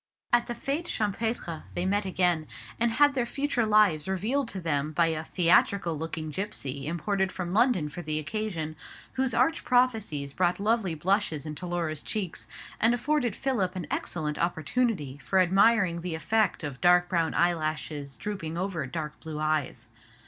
At 0.33 0.47
the 0.47 0.55
fête 0.55 0.85
champêtre 0.85 1.61
they 1.75 1.85
met 1.85 2.05
again; 2.07 2.47
and 2.79 2.93
had 2.93 3.13
their 3.13 3.27
future 3.27 3.67
lives 3.67 4.07
revealed 4.07 4.47
to 4.47 4.59
them 4.59 4.93
by 4.93 5.09
a 5.09 5.23
theatrical 5.23 5.95
looking 5.95 6.31
gipsy 6.31 6.87
imported 6.87 7.31
from 7.31 7.53
London 7.53 7.87
for 7.87 8.01
the 8.01 8.17
occasion, 8.17 8.75
whose 9.13 9.35
arch 9.35 9.63
prophecies 9.63 10.33
brought 10.33 10.59
lovely 10.59 10.95
blushes 10.95 11.45
into 11.45 11.67
Laura's 11.67 12.01
cheeks, 12.01 12.47
and 12.79 12.95
afforded 12.95 13.35
Philip 13.35 13.75
an 13.75 13.85
excellent 13.91 14.39
opportunity 14.39 15.19
for 15.19 15.37
admiring 15.39 16.01
the 16.01 16.15
effect 16.15 16.63
of 16.63 16.81
dark 16.81 17.07
brown 17.07 17.35
eyelashes 17.35 18.17
drooping 18.17 18.57
over 18.57 18.87
dark 18.87 19.19
blue 19.19 19.37
eyes. 19.37 19.89